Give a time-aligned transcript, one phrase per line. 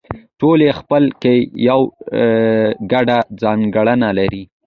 [0.39, 1.35] ټول یې خپله کې
[1.67, 1.87] یوه
[2.91, 4.43] ګډه ځانګړنه لري